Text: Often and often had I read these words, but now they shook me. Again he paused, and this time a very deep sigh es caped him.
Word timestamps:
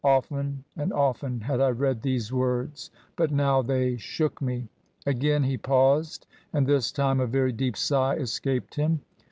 Often 0.03 0.63
and 0.75 0.91
often 0.91 1.41
had 1.41 1.61
I 1.61 1.69
read 1.69 2.01
these 2.01 2.33
words, 2.33 2.89
but 3.15 3.29
now 3.29 3.61
they 3.61 3.97
shook 3.97 4.41
me. 4.41 4.67
Again 5.05 5.43
he 5.43 5.57
paused, 5.59 6.25
and 6.51 6.65
this 6.65 6.91
time 6.91 7.19
a 7.19 7.27
very 7.27 7.51
deep 7.51 7.77
sigh 7.77 8.15
es 8.15 8.39
caped 8.39 8.73
him. 8.77 9.01